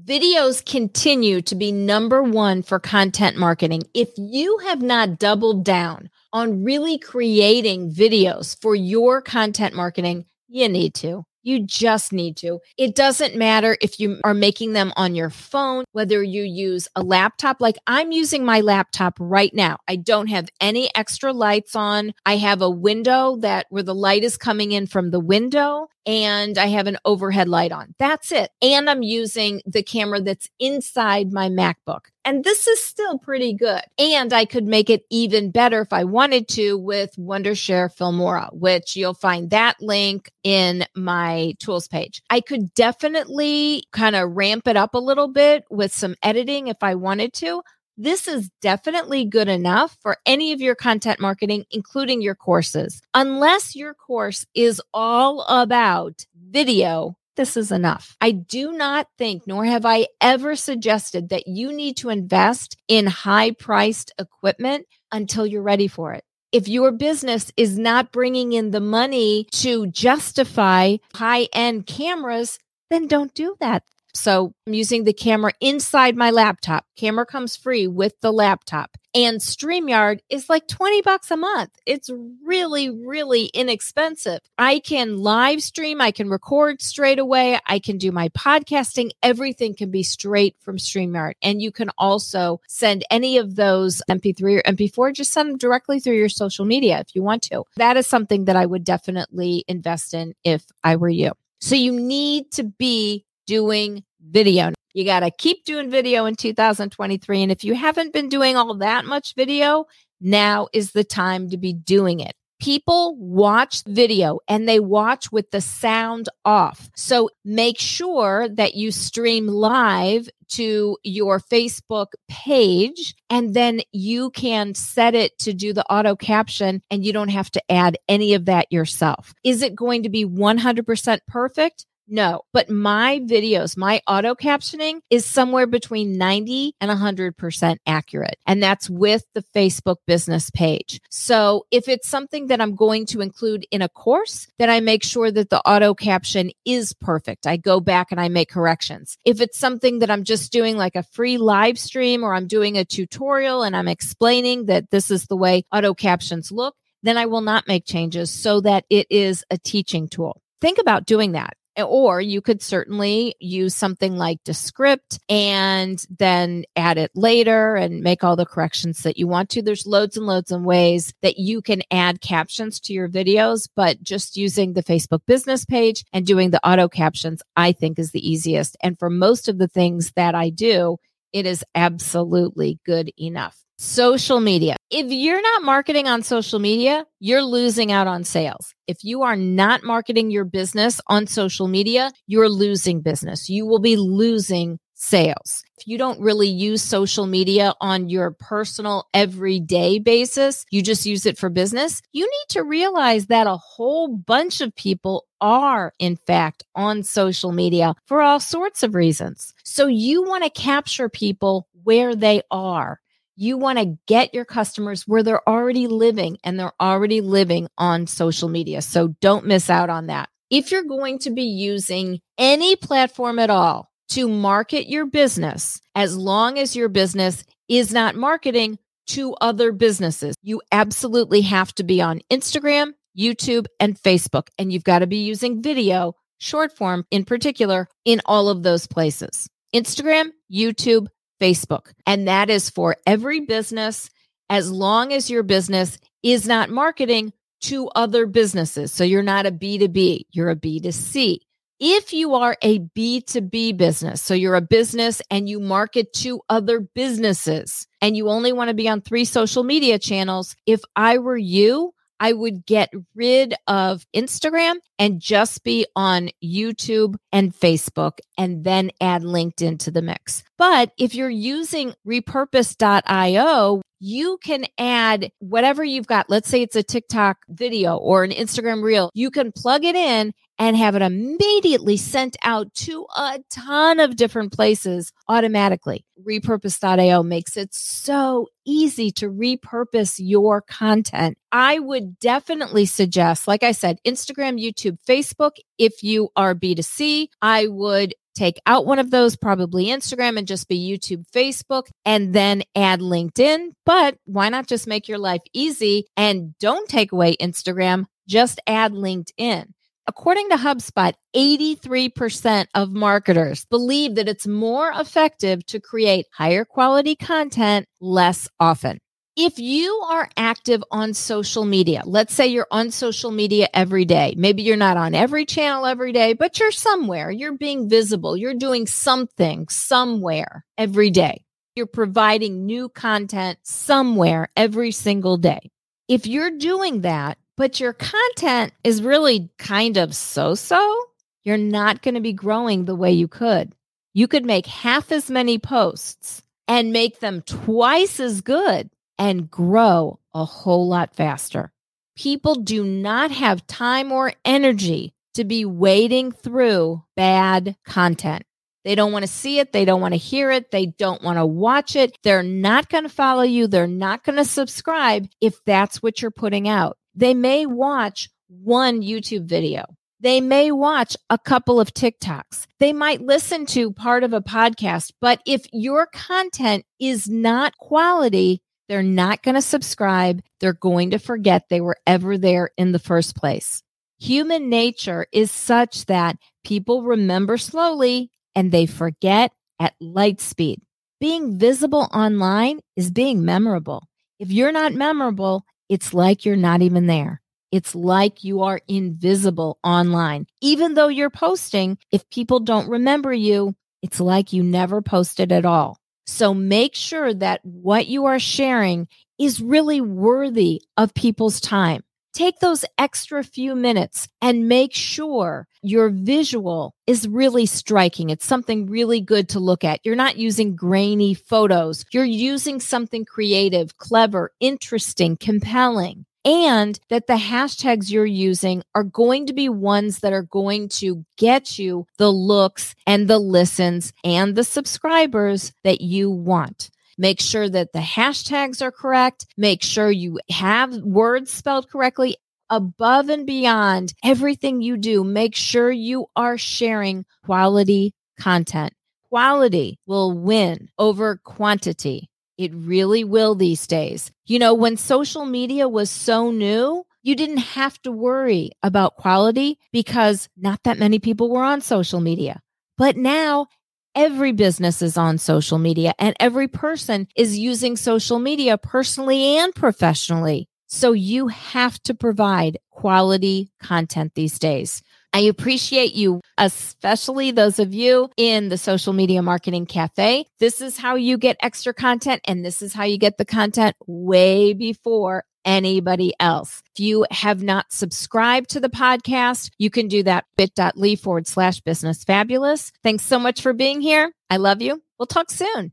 Videos 0.03 0.65
continue 0.65 1.43
to 1.43 1.55
be 1.55 1.71
number 1.71 2.23
one 2.23 2.63
for 2.63 2.81
content 2.81 3.37
marketing. 3.37 3.83
If 3.93 4.09
you 4.17 4.57
have 4.65 4.81
not 4.81 5.19
doubled 5.19 5.67
down 5.67 6.09
on 6.33 6.65
really 6.65 6.97
creating 6.97 7.93
videos 7.93 8.59
for 8.59 8.75
your 8.75 9.21
content 9.21 9.75
marketing, 9.75 10.25
you 10.49 10.69
need 10.71 10.95
to. 10.95 11.27
You 11.43 11.65
just 11.65 12.13
need 12.13 12.37
to. 12.39 12.61
It 12.79 12.95
doesn't 12.95 13.37
matter 13.37 13.77
if 13.81 13.99
you 13.99 14.21
are 14.25 14.35
making 14.35 14.73
them 14.73 14.93
on 14.97 15.15
your 15.15 15.31
phone, 15.31 15.85
whether 15.93 16.23
you 16.23 16.43
use 16.43 16.89
a 16.95 17.03
laptop. 17.03 17.61
Like 17.61 17.77
I'm 17.87 18.13
using 18.13 18.45
my 18.45 18.61
laptop 18.61 19.17
right 19.19 19.53
now. 19.53 19.79
I 19.89 19.97
don't 19.97 20.29
have 20.29 20.49
any 20.61 20.91
extra 20.95 21.33
lights 21.33 21.75
on. 21.75 22.15
I 22.25 22.37
have 22.37 22.63
a 22.63 22.71
window 22.71 23.37
that 23.37 23.67
where 23.71 23.83
the 23.83 23.95
light 23.95 24.25
is 24.25 24.37
coming 24.37 24.73
in 24.73 24.87
from 24.87 25.11
the 25.11 25.21
window 25.21 25.89
and 26.07 26.59
I 26.59 26.67
have 26.67 26.87
an 26.87 26.99
overhead 27.05 27.49
light 27.49 27.73
on. 27.73 27.95
That's 27.99 28.33
it. 28.33 28.51
And 28.61 28.89
I'm 28.89 29.03
using 29.03 29.63
the 29.67 29.83
camera 29.83 30.21
that's 30.21 30.51
inside 30.59 31.33
my 31.33 31.49
MacBook. 31.49 32.07
And 32.25 32.45
this 32.45 32.67
is 32.67 32.81
still 32.81 33.19
pretty 33.19 33.53
good. 33.53 33.83
And 33.99 34.33
I 34.33 34.45
could 34.45 34.65
make 34.65 34.89
it 34.89 35.05
even 35.11 35.51
better 35.51 35.81
if 35.81 35.93
I 35.93 36.05
wanted 36.05 36.49
to 36.51 36.79
with 36.79 37.15
Wondershare 37.17 37.95
Filmora, 37.95 38.53
which 38.53 38.95
you'll 38.97 39.15
find 39.15 39.51
that 39.51 39.81
link 39.81 40.31
in 40.45 40.87
my 40.95 41.55
tools 41.59 41.89
page. 41.89 42.23
I 42.31 42.41
could 42.41 42.73
definitely 42.75 43.85
kind 43.93 44.15
of 44.15 44.31
ramp 44.33 44.69
it 44.69 44.77
up 44.77 44.95
a 44.95 44.99
little 44.99 45.29
bit 45.29 45.65
with 45.71 45.93
some 45.93 46.15
editing 46.23 46.69
if 46.69 46.83
I 46.83 46.95
wanted 46.95 47.33
to. 47.35 47.63
This 47.99 48.27
is 48.27 48.51
definitely 48.63 49.27
good 49.27 49.49
enough 49.49 49.99
for 50.01 50.17
any 50.25 50.53
of 50.53 50.61
your 50.61 50.75
content 50.75 51.21
marketing, 51.21 51.67
including 51.71 52.23
your 52.23 52.35
courses. 52.35 53.03
Unless 53.15 53.77
your 53.77 53.95
course 53.95 54.47
is 54.55 54.81
all 54.95 55.43
about 55.43 56.25
video, 56.51 57.17
this 57.37 57.57
is 57.57 57.73
enough. 57.73 58.17
I 58.21 58.31
do 58.33 58.73
not 58.73 59.09
think, 59.19 59.47
nor 59.47 59.65
have 59.65 59.87
I 59.87 60.09
ever 60.21 60.57
suggested 60.57 61.31
that 61.31 61.47
you 61.47 61.73
need 61.73 61.97
to 61.99 62.11
invest 62.11 62.77
in 62.89 63.07
high 63.07 63.53
priced 63.53 64.13
equipment 64.19 64.87
until 65.11 65.47
you're 65.47 65.63
ready 65.63 65.89
for 65.89 66.13
it. 66.13 66.25
If 66.53 66.69
your 66.69 66.93
business 66.93 67.51
is 67.57 67.79
not 67.79 68.13
bringing 68.13 68.53
in 68.53 68.71
the 68.71 68.81
money 68.81 69.47
to 69.53 69.87
justify 69.87 70.97
high 71.15 71.49
end 71.55 71.87
cameras, 71.87 72.59
then 72.91 73.07
don't 73.07 73.33
do 73.33 73.57
that. 73.61 73.85
So 74.15 74.53
I'm 74.67 74.75
using 74.75 75.05
the 75.05 75.15
camera 75.15 75.53
inside 75.61 76.17
my 76.17 76.31
laptop. 76.31 76.85
Camera 76.97 77.25
comes 77.25 77.57
free 77.57 77.87
with 77.87 78.21
the 78.21 78.33
laptop. 78.33 78.99
And 79.15 79.41
StreamYard 79.41 80.21
is 80.31 80.49
like 80.49 80.67
20 80.69 81.03
bucks 81.03 81.31
a 81.31 81.37
month. 81.37 81.71
It's 81.85 82.11
really, 82.45 82.89
really 82.89 83.47
inexpensive. 83.47 84.41
I 84.57 84.79
can 84.79 85.19
live 85.19 85.63
stream, 85.63 86.01
I 86.01 86.13
can 86.13 86.31
record 86.31 86.81
straight 86.81 87.19
away, 87.19 87.59
I 87.67 87.79
can 87.79 87.99
do 87.99 88.11
my 88.11 88.31
podcasting. 88.31 89.11
Everything 89.23 89.75
can 89.75 89.91
be 89.91 90.03
straight 90.03 90.57
from 90.61 90.79
StreamYard. 90.79 91.35
And 91.43 91.61
you 91.61 91.73
can 91.73 91.91
also 91.99 92.61
send 92.69 93.05
any 93.11 93.37
of 93.37 93.57
those 93.57 94.03
MP3 94.11 94.59
or 94.59 94.63
MP4, 94.63 95.15
just 95.15 95.33
send 95.33 95.51
them 95.51 95.59
directly 95.59 96.01
through 96.01 96.17
your 96.17 96.31
social 96.31 96.65
media 96.65 96.99
if 97.01 97.15
you 97.15 97.23
want 97.23 97.43
to. 97.45 97.65
That 97.77 97.97
is 97.99 98.07
something 98.07 98.47
that 98.47 98.57
I 98.57 98.65
would 98.65 98.85
definitely 98.85 99.65
invest 99.69 100.15
in 100.15 100.35
if 100.43 100.65
I 100.83 100.97
were 100.97 101.11
you. 101.11 101.33
So 101.61 101.75
you 101.75 101.93
need 101.93 102.51
to 102.53 102.65
be 102.65 103.27
doing 103.47 104.05
video. 104.21 104.73
You 104.95 105.05
got 105.05 105.21
to 105.21 105.31
keep 105.31 105.65
doing 105.65 105.91
video 105.91 106.27
in 106.27 106.37
2023. 106.37 107.43
And 107.43 107.53
if 107.53 107.65
you 107.65 107.75
haven't 107.75 108.13
been 108.13 108.29
doing 108.29 108.57
all 108.57 108.75
that 108.75 109.05
much 109.05 109.35
video, 109.35 109.87
now 110.21 110.69
is 110.73 110.93
the 110.93 111.05
time 111.05 111.51
to 111.51 111.57
be 111.57 111.73
doing 111.73 112.21
it. 112.21 112.35
People 112.61 113.17
watch 113.17 113.83
video 113.89 114.39
and 114.47 114.69
they 114.69 114.79
watch 114.79 115.33
with 115.33 115.51
the 115.51 115.61
sound 115.61 116.29
off. 116.45 116.91
So 116.95 117.29
make 117.45 117.77
sure 117.81 118.49
that 118.51 118.77
you 118.77 118.93
stream 118.93 119.49
live 119.49 120.29
to 120.51 120.97
your 121.03 121.41
Facebook 121.41 122.13
page 122.29 123.17
and 123.29 123.53
then 123.53 123.81
you 123.91 124.31
can 124.31 124.75
set 124.75 125.17
it 125.17 125.37
to 125.41 125.53
do 125.53 125.73
the 125.73 125.85
auto 125.91 126.15
caption 126.15 126.83
and 126.89 127.05
you 127.05 127.13
don't 127.13 127.31
have 127.31 127.51
to 127.53 127.63
add 127.69 127.99
any 128.09 128.35
of 128.35 128.45
that 128.45 128.71
yourself. 128.71 129.35
Is 129.43 129.63
it 129.63 129.75
going 129.75 130.05
to 130.05 130.09
be 130.09 130.25
100% 130.25 131.19
perfect? 131.27 131.87
No, 132.09 132.43
but 132.53 132.69
my 132.69 133.21
videos, 133.21 133.77
my 133.77 134.03
auto 134.07 134.35
captioning 134.35 135.01
is 135.09 135.25
somewhere 135.25 135.67
between 135.67 136.19
90 136.19 136.75
and 136.81 136.91
100% 136.91 137.77
accurate. 137.87 138.37
And 138.47 138.63
that's 138.63 138.91
with 138.91 139.25
the 139.35 139.45
Facebook 139.55 139.97
business 140.07 140.51
page. 140.51 141.01
So 141.11 141.65
if 141.71 141.89
it's 141.89 142.09
something 142.09 142.49
that 142.49 142.61
I'm 142.61 142.75
going 142.75 143.07
to 143.07 143.21
include 143.21 143.67
in 143.71 143.83
a 143.83 143.89
course, 143.89 144.49
then 144.59 144.69
I 144.69 144.81
make 144.81 145.05
sure 145.05 145.31
that 145.31 145.51
the 145.51 145.61
auto 145.61 145.95
caption 145.95 146.51
is 146.65 146.93
perfect. 146.93 147.47
I 147.47 147.57
go 147.57 147.81
back 147.81 148.11
and 148.11 148.21
I 148.21 148.29
make 148.29 148.51
corrections. 148.51 149.17
If 149.25 149.41
it's 149.41 149.59
something 149.59 150.01
that 150.01 150.11
I'm 150.11 150.25
just 150.25 150.53
doing 150.53 150.77
like 150.77 150.97
a 150.97 151.05
free 151.05 151.39
live 151.39 151.79
stream 151.79 152.25
or 152.25 152.35
I'm 152.35 152.49
doing 152.49 152.77
a 152.77 152.85
tutorial 152.85 153.63
and 153.63 153.77
I'm 153.77 153.89
explaining 153.89 154.67
that 154.67 154.91
this 154.91 155.11
is 155.11 155.27
the 155.27 155.37
way 155.37 155.65
auto 155.73 155.95
captions 155.95 156.51
look, 156.51 156.75
then 157.05 157.17
I 157.17 157.27
will 157.27 157.41
not 157.41 157.69
make 157.69 157.85
changes 157.85 158.31
so 158.31 158.61
that 158.61 158.85
it 158.91 159.07
is 159.09 159.45
a 159.51 159.59
teaching 159.59 160.09
tool. 160.09 160.41
Think 160.61 160.79
about 160.79 161.07
doing 161.07 161.33
that 161.33 161.57
or 161.79 162.21
you 162.21 162.41
could 162.41 162.63
certainly 162.63 163.35
use 163.41 163.75
something 163.75 164.17
like 164.17 164.43
Descript 164.45 165.19
and 165.29 166.05
then 166.11 166.65
add 166.77 166.99
it 166.99 167.11
later 167.15 167.77
and 167.77 168.03
make 168.03 168.23
all 168.23 168.37
the 168.37 168.47
corrections 168.47 169.03
that 169.03 169.17
you 169.17 169.27
want 169.27 169.51
to. 169.51 169.63
There's 169.63 169.87
loads 169.87 170.17
and 170.17 170.27
loads 170.27 170.53
of 170.53 170.63
ways 170.63 171.15
that 171.23 171.39
you 171.39 171.63
can 171.63 171.83
add 171.91 172.21
captions 172.21 172.81
to 172.81 172.93
your 172.93 173.09
videos, 173.09 173.69
but 173.75 174.03
just 174.03 174.37
using 174.37 174.73
the 174.73 174.83
Facebook 174.83 175.21
business 175.27 175.65
page 175.65 176.05
and 176.13 176.27
doing 176.27 176.51
the 176.51 176.67
auto 176.67 176.89
captions, 176.89 177.43
I 177.57 177.73
think 177.73 177.99
is 177.99 178.13
the 178.13 178.27
easiest. 178.29 178.77
And 178.83 178.99
for 178.99 179.09
most 179.11 179.49
of 179.49 179.59
the 179.59 179.69
things 179.69 180.13
that 180.17 180.35
I 180.35 180.51
do, 180.51 180.99
it 181.33 181.47
is 181.47 181.65
absolutely 181.75 182.79
good 182.85 183.11
enough. 183.19 183.59
Social 183.85 184.39
media. 184.39 184.77
If 184.91 185.11
you're 185.11 185.43
not 185.43 185.65
marketing 185.65 186.07
on 186.07 186.23
social 186.23 186.61
media, 186.61 187.05
you're 187.19 187.43
losing 187.43 187.91
out 187.91 188.07
on 188.07 188.23
sales. 188.23 188.73
If 188.87 188.99
you 189.03 189.23
are 189.23 189.35
not 189.35 189.83
marketing 189.83 190.31
your 190.31 190.45
business 190.45 191.01
on 191.09 191.27
social 191.27 191.67
media, 191.67 192.13
you're 192.29 192.49
losing 192.49 193.01
business. 193.01 193.49
You 193.49 193.67
will 193.67 193.81
be 193.81 193.97
losing 193.97 194.79
sales. 194.95 195.65
If 195.77 195.89
you 195.89 195.99
don't 195.99 196.21
really 196.21 196.47
use 196.47 196.81
social 196.81 197.27
media 197.27 197.75
on 197.81 198.09
your 198.09 198.31
personal 198.31 199.09
everyday 199.15 199.99
basis, 199.99 200.65
you 200.71 200.81
just 200.81 201.05
use 201.05 201.27
it 201.27 201.37
for 201.37 201.51
business, 201.51 202.01
you 202.13 202.25
need 202.25 202.49
to 202.51 202.63
realize 202.63 203.27
that 203.27 203.49
a 203.49 203.57
whole 203.57 204.17
bunch 204.17 204.61
of 204.61 204.77
people 204.77 205.27
are, 205.41 205.93
in 205.99 206.15
fact, 206.15 206.63
on 206.77 207.03
social 207.03 207.51
media 207.51 207.97
for 208.07 208.23
all 208.23 208.39
sorts 208.39 208.85
of 208.85 208.95
reasons. 208.95 209.53
So 209.65 209.89
you 209.89 210.23
want 210.23 210.45
to 210.45 210.51
capture 210.51 211.09
people 211.09 211.67
where 211.83 212.15
they 212.15 212.43
are. 212.53 213.01
You 213.43 213.57
want 213.57 213.81
to 213.81 213.99
get 214.07 214.33
your 214.35 214.45
customers 214.45 215.03
where 215.03 215.25
they're 215.25 215.49
already 215.49 215.89
living 215.89 216.39
and 216.45 216.57
they're 216.57 216.81
already 216.81 217.21
living 217.21 217.67
on 217.77 218.07
social 218.07 218.49
media. 218.49 218.81
So 218.83 219.17
don't 219.21 219.47
miss 219.47 219.69
out 219.69 219.91
on 219.91 220.07
that. 220.07 220.29
If 220.49 220.71
you're 220.71 220.85
going 220.85 221.19
to 221.19 221.31
be 221.31 221.43
using 221.43 222.21
any 222.39 222.77
platform 222.77 223.41
at 223.41 223.51
all 223.51 223.91
to 224.11 224.29
market 224.29 224.89
your 224.89 225.07
business, 225.07 225.81
as 225.97 226.17
long 226.17 226.57
as 226.57 226.77
your 226.77 226.89
business 226.89 227.43
is 227.67 227.93
not 227.93 228.15
marketing 228.15 228.79
to 229.09 229.35
other 229.41 229.73
businesses, 229.73 230.37
you 230.43 230.63
absolutely 230.71 231.41
have 231.41 231.75
to 231.75 231.83
be 231.83 232.01
on 232.01 232.21
Instagram, 232.31 232.93
YouTube, 233.19 233.67
and 233.81 234.01
Facebook. 234.01 234.51
And 234.57 234.73
you've 234.73 234.85
got 234.85 235.01
to 235.01 235.09
be 235.09 235.25
using 235.25 235.65
video, 235.65 236.15
short 236.39 236.77
form 236.77 237.07
in 237.11 237.25
particular, 237.25 237.89
in 238.05 238.21
all 238.25 238.49
of 238.51 238.63
those 238.63 238.87
places. 238.87 239.49
Instagram, 239.75 240.31
YouTube, 240.49 241.09
Facebook. 241.43 241.93
And 242.07 242.29
that 242.29 242.49
is 242.49 242.71
for 242.71 242.97
every 243.05 243.41
business 243.41 244.09
as 244.49 244.71
long 244.71 245.13
as 245.13 245.29
your 245.29 245.43
business 245.43 245.99
is 246.23 246.47
not 246.47 246.71
marketing 246.71 247.33
to 247.63 247.89
other 247.97 248.27
businesses. 248.27 248.93
So 248.93 249.03
you're 249.03 249.23
not 249.23 249.47
a 249.47 249.51
B2B, 249.51 250.27
you're 250.31 250.51
a 250.51 250.57
B2C. 250.57 251.39
If 251.85 252.13
you 252.13 252.35
are 252.35 252.57
a 252.63 252.79
B2B 252.79 253.77
business, 253.77 254.23
so 254.23 254.35
you're 254.35 254.55
a 254.55 254.61
business 254.61 255.21
and 255.31 255.49
you 255.49 255.59
market 255.59 256.13
to 256.15 256.41
other 256.49 256.79
businesses 256.79 257.89
and 258.01 258.17
you 258.17 258.29
only 258.29 258.53
want 258.53 258.69
to 258.69 258.75
be 258.75 258.89
on 258.89 259.01
three 259.01 259.25
social 259.25 259.65
media 259.65 259.99
channels, 259.99 260.55
if 260.65 260.81
I 260.95 261.19
were 261.19 261.37
you, 261.37 261.93
I 262.23 262.33
would 262.33 262.65
get 262.65 262.93
rid 263.17 263.53
of 263.67 264.07
Instagram 264.15 264.77
and 264.97 265.21
just 265.21 265.65
be 265.65 265.87
on 265.97 266.31
YouTube 266.43 267.17
and 267.33 267.53
Facebook 267.53 268.19
and 268.39 268.63
then 268.63 268.93
add 269.01 269.23
LinkedIn 269.23 269.81
to 269.81 269.91
the 269.91 270.03
mix. 270.03 270.45
But 270.57 270.93
if 270.97 271.17
you're 271.17 271.29
using 271.29 271.95
repurpose.io, 272.07 273.83
you 273.99 274.39
can 274.43 274.67
add 274.79 275.33
whatever 275.41 275.83
you've 275.83 276.07
got. 276.07 276.31
Let's 276.31 276.49
say 276.49 276.63
it's 276.63 276.77
a 276.77 276.85
TikTok 276.85 277.39
video 277.49 277.97
or 277.97 278.23
an 278.23 278.31
Instagram 278.31 278.85
reel. 278.85 279.11
You 279.15 279.33
can 279.33 279.51
plug 279.51 279.85
it 279.85 279.97
in 279.97 280.33
and 280.63 280.77
have 280.77 280.95
it 280.95 281.03
immediately 281.03 281.97
sent 281.97 282.37
out 282.45 282.73
to 282.73 283.05
a 283.17 283.41
ton 283.51 283.99
of 283.99 284.15
different 284.15 284.53
places 284.53 285.13
automatically. 285.29 286.05
Repurpose.io 286.25 287.25
makes 287.25 287.57
it 287.57 287.75
so 287.75 288.47
easy 288.65 289.11
to 289.11 289.29
repurpose 289.29 290.21
your 290.21 290.61
content. 290.61 291.37
I 291.51 291.81
would 291.81 292.17
definitely 292.21 292.87
suggest, 292.87 293.49
like 293.49 293.65
I 293.65 293.73
said, 293.73 293.99
Instagram, 294.07 294.63
YouTube, 294.63 294.99
Facebook. 295.05 295.57
If 295.79 296.05
you 296.05 296.29
are 296.37 296.55
B2C, 296.55 297.27
I 297.43 297.67
would 297.67 298.15
take 298.37 298.61
out 298.65 298.87
one 298.87 299.01
of 299.01 299.11
those, 299.11 299.35
probably 299.35 299.87
Instagram 299.87 300.39
and 300.39 300.47
just 300.47 300.69
be 300.69 300.79
YouTube, 300.79 301.25
Facebook, 301.35 301.89
and 302.05 302.33
then 302.33 302.63
add 302.77 303.01
LinkedIn. 303.01 303.71
But 303.85 304.17
why 304.27 304.49
not 304.49 304.69
just 304.69 304.87
make 304.87 305.09
your 305.09 305.19
life 305.19 305.43
easy 305.53 306.07
and 306.17 306.57
don't 306.59 306.89
take 306.89 307.11
away 307.11 307.35
Instagram? 307.39 308.05
Just 308.29 308.61
add 308.69 308.93
LinkedIn. 308.93 309.67
According 310.09 310.49
to 310.49 310.57
HubSpot, 310.57 311.15
83% 311.35 312.67
of 312.75 312.91
marketers 312.91 313.65
believe 313.67 314.17
that 314.17 314.29
it's 314.29 314.49
more 314.49 314.91
effective 314.91 315.65
to 315.67 315.81
create 315.81 316.27
higher 316.33 316.65
quality 316.65 317.15
content 317.15 317.87
less 318.01 318.49
often. 318.59 318.99
If 319.37 319.61
you 319.61 320.05
are 320.11 320.29
active 320.37 320.83
on 320.91 321.15
social 321.15 321.65
media, 321.65 322.03
let's 322.05 322.35
say 322.35 322.49
you're 322.49 322.67
on 322.71 322.91
social 322.91 323.31
media 323.31 323.69
every 323.73 324.05
day. 324.05 324.35
Maybe 324.37 324.63
you're 324.63 324.77
not 324.77 324.97
on 324.97 325.15
every 325.15 325.47
channel 325.47 325.87
every 325.87 326.13
day, 326.13 326.33
but 326.33 326.59
you're 326.59 326.73
somewhere. 326.73 327.31
You're 327.31 327.57
being 327.57 327.89
visible. 327.89 328.37
You're 328.37 328.55
doing 328.55 328.87
something 328.87 329.69
somewhere 329.69 330.67
every 330.77 331.11
day. 331.11 331.45
You're 331.77 331.87
providing 331.87 332.67
new 332.67 332.89
content 332.91 333.59
somewhere 333.63 334.49
every 334.57 334.91
single 334.91 335.39
day. 335.39 335.71
If 336.09 336.27
you're 336.27 336.59
doing 336.59 337.03
that, 337.03 337.39
but 337.57 337.81
your 337.81 337.93
content 337.93 338.73
is 338.85 339.03
really 339.03 339.51
kind 339.59 339.97
of 339.97 340.15
so 340.15 340.55
so, 340.55 341.05
you're 341.45 341.57
not 341.57 342.03
going 342.03 342.15
to 342.15 342.21
be 342.21 342.33
growing 342.33 342.85
the 342.85 342.95
way 342.95 343.13
you 343.13 343.29
could. 343.29 343.75
You 344.15 344.29
could 344.29 344.45
make 344.45 344.67
half 344.67 345.11
as 345.11 345.31
many 345.31 345.59
posts 345.59 346.43
and 346.69 346.93
make 346.93 347.21
them 347.21 347.43
twice 347.43 348.21
as 348.21 348.41
good 348.41 348.91
and 349.19 349.51
grow 349.51 350.19
a 350.35 350.45
whole 350.45 350.89
lot 350.89 351.15
faster. 351.15 351.73
People 352.17 352.57
do 352.57 352.85
not 352.85 353.31
have 353.31 353.67
time 353.67 354.13
or 354.13 354.33
energy 354.45 355.15
to 355.35 355.45
be 355.45 355.65
wading 355.65 356.33
through 356.33 357.03
bad 357.17 357.77
content. 357.87 358.45
They 358.85 358.95
don't 358.95 359.13
want 359.13 359.23
to 359.23 359.31
see 359.31 359.61
it. 359.61 359.73
They 359.73 359.85
don't 359.85 360.01
want 360.01 360.13
to 360.13 360.19
hear 360.19 360.51
it. 360.51 360.71
They 360.71 360.87
don't 360.87 361.23
want 361.23 361.39
to 361.39 361.47
watch 361.47 361.95
it. 361.97 362.19
They're 362.25 362.43
not 362.43 362.89
going 362.89 363.05
to 363.05 363.09
follow 363.09 363.43
you. 363.43 363.67
They're 363.67 363.87
not 363.87 364.25
going 364.25 364.37
to 364.37 364.45
subscribe 364.45 365.29
if 365.41 365.65
that's 365.65 366.03
what 366.03 366.21
you're 366.21 366.33
putting 366.33 366.69
out. 366.69 366.99
They 367.15 367.35
may 367.35 367.67
watch 367.67 368.31
one 368.49 369.03
YouTube 369.03 369.45
video. 369.45 369.85
They 370.21 370.41
may 370.41 370.71
watch 370.71 371.17
a 371.31 371.39
couple 371.39 371.81
of 371.81 371.93
TikToks. 371.93 372.67
They 372.79 372.93
might 372.93 373.21
listen 373.21 373.67
to 373.67 373.93
part 373.93 374.23
of 374.23 374.33
a 374.33 374.41
podcast. 374.41 375.13
But 375.21 375.41
if 375.47 375.67
your 375.73 376.07
content 376.07 376.85
is 377.01 377.29
not 377.29 377.77
quality, 377.77 378.63
they're 378.89 379.03
not 379.03 379.43
going 379.43 379.57
to 379.57 379.63
subscribe. 379.63 380.43
They're 380.61 380.75
going 380.75 381.11
to 381.11 381.19
forget 381.19 381.69
they 381.69 381.81
were 381.81 381.97
ever 382.07 382.39
there 382.39 382.71
in 382.77 382.93
the 382.93 382.99
first 383.01 383.35
place. 383.35 383.83
Human 384.21 384.69
nature 384.69 385.27
is 385.33 385.51
such 385.51 386.07
that 386.07 386.37
people 386.63 387.03
remember 387.03 387.57
slowly 387.57 388.31
and 388.55 388.71
they 388.71 388.87
forget 388.87 389.51
at 389.81 389.95
light 390.01 390.41
speed. 390.41 390.81
Being 391.21 391.59
visible 391.59 392.09
online 392.15 392.81
is 392.95 393.11
being 393.11 393.45
memorable. 393.45 394.07
If 394.39 394.53
you're 394.53 394.73
not 394.73 394.93
memorable, 394.93 395.65
it's 395.93 396.15
like 396.15 396.47
you're 396.47 396.57
not 396.57 396.81
even 396.81 397.07
there. 397.07 397.43
It's 397.71 397.95
like 397.95 398.43
you 398.43 398.63
are 398.63 398.81
invisible 398.89 399.79
online. 399.85 400.47
Even 400.63 400.95
though 400.95 401.09
you're 401.09 401.29
posting, 401.29 401.99
if 402.11 402.29
people 402.31 402.61
don't 402.61 402.89
remember 402.89 403.31
you, 403.31 403.75
it's 404.01 404.19
like 404.19 404.55
you 404.55 404.63
never 404.63 405.03
posted 405.03 405.53
at 405.53 405.67
all. 405.67 405.99
So 406.27 406.55
make 406.55 406.95
sure 406.95 407.35
that 407.35 407.61
what 407.63 408.07
you 408.07 408.25
are 408.25 408.39
sharing 408.39 409.07
is 409.39 409.61
really 409.61 410.01
worthy 410.01 410.81
of 410.97 411.13
people's 411.13 411.61
time 411.61 412.03
take 412.33 412.59
those 412.61 412.85
extra 412.99 413.43
few 413.45 413.75
minutes 413.75 414.29
and 414.41 414.69
make 414.69 414.95
sure 414.95 415.67
your 415.83 416.11
visual 416.11 416.95
is 417.07 417.29
really 417.29 417.67
striking. 417.67 418.31
It's 418.31 418.47
something 418.47 418.87
really 418.87 419.21
good 419.21 419.49
to 419.51 419.61
look 419.61 419.85
at. 419.85 420.01
You're 420.05 420.17
not 420.17 420.37
using 420.39 420.77
grainy 420.77 421.35
photos. 421.35 422.05
You're 422.13 422.25
using 422.25 422.81
something 422.81 423.25
creative, 423.25 423.99
clever, 423.99 424.53
interesting, 424.61 425.37
compelling. 425.37 426.27
And 426.45 426.99
that 427.09 427.29
the 427.29 427.35
hashtags 427.35 428.11
you're 428.11 428.27
using 428.27 428.83
are 428.97 429.05
going 429.05 429.47
to 429.47 429.53
be 429.53 429.69
ones 429.69 430.19
that 430.21 430.33
are 430.33 430.43
going 430.43 430.89
to 430.89 431.25
get 431.37 431.79
you 431.79 432.07
the 432.19 432.33
looks 432.33 432.97
and 433.07 433.29
the 433.29 433.39
listens 433.39 434.13
and 434.25 434.57
the 434.57 434.65
subscribers 434.65 435.73
that 435.85 436.01
you 436.01 436.31
want. 436.31 436.91
Make 437.19 437.41
sure 437.41 437.69
that 437.69 437.93
the 437.93 438.01
hashtags 438.01 438.83
are 438.83 438.93
correct. 438.93 439.47
Make 439.57 439.83
sure 439.83 440.11
you 440.11 440.41
have 440.51 440.95
words 440.97 441.53
spelled 441.53 441.91
correctly. 441.91 442.37
Above 442.71 443.29
and 443.29 443.47
beyond 443.47 444.15
everything 444.25 444.81
you 444.81 444.97
do, 444.97 445.23
make 445.23 445.55
sure 445.55 445.91
you 445.91 446.27
are 446.35 446.57
sharing 446.57 447.27
quality 447.45 448.15
content. 448.41 448.95
Quality 449.29 449.99
will 450.07 450.33
win 450.33 450.89
over 450.99 451.37
quantity. 451.45 452.31
It 452.57 452.73
really 452.75 453.25
will 453.25 453.55
these 453.55 453.87
days. 453.87 454.31
You 454.47 454.59
know, 454.59 454.73
when 454.73 454.97
social 454.97 455.45
media 455.45 455.89
was 455.89 456.11
so 456.11 456.51
new, 456.51 457.05
you 457.23 457.35
didn't 457.35 457.59
have 457.59 458.01
to 458.03 458.13
worry 458.13 458.71
about 458.83 459.17
quality 459.17 459.79
because 459.93 460.49
not 460.57 460.81
that 460.85 460.99
many 460.99 461.19
people 461.19 461.51
were 461.51 461.63
on 461.63 461.81
social 461.81 462.21
media. 462.21 462.61
But 462.99 463.17
now 463.17 463.67
every 464.15 464.53
business 464.53 465.03
is 465.03 465.17
on 465.17 465.39
social 465.39 465.79
media 465.79 466.13
and 466.19 466.35
every 466.41 466.69
person 466.69 467.29
is 467.37 467.59
using 467.59 467.97
social 467.97 468.39
media 468.39 468.79
personally 468.79 469.59
and 469.59 469.75
professionally. 469.75 470.69
So 470.87 471.13
you 471.13 471.49
have 471.49 471.99
to 472.03 472.15
provide 472.15 472.79
quality 472.91 473.73
content 473.83 474.33
these 474.35 474.59
days. 474.59 475.03
I 475.33 475.41
appreciate 475.41 476.15
you, 476.15 476.43
especially 476.59 477.51
those 477.51 477.79
of 477.79 477.95
you 477.95 478.29
in 478.37 478.69
the 478.69 478.77
social 478.77 479.15
media 479.15 479.41
marketing 479.41 479.87
cafe. 479.87 480.45
This 480.61 480.83
is 480.83 480.99
how 480.99 481.15
you 481.15 481.39
get 481.39 481.57
extra 481.63 481.95
content 481.95 482.43
and 482.47 482.63
this 482.63 482.83
is 482.83 482.93
how 482.93 483.05
you 483.05 483.17
get 483.17 483.39
the 483.39 483.47
content 483.47 483.97
way 484.07 484.75
before 484.75 485.45
anybody 485.65 486.35
else. 486.41 486.83
If 486.95 487.01
you 487.01 487.27
have 487.31 487.63
not 487.63 487.93
subscribed 487.93 488.71
to 488.71 488.81
the 488.81 488.89
podcast, 488.89 489.71
you 489.79 489.91
can 489.91 490.09
do 490.09 490.23
that 490.25 490.45
bit.ly 490.57 491.17
forward 491.17 491.47
slash 491.47 491.81
business 491.81 492.25
fabulous. 492.25 492.93
Thanks 493.03 493.25
so 493.25 493.39
much 493.39 493.61
for 493.61 493.73
being 493.73 494.01
here. 494.01 494.33
I 494.51 494.57
love 494.57 494.83
you. 494.83 495.03
We'll 495.19 495.27
talk 495.27 495.51
soon. 495.51 495.93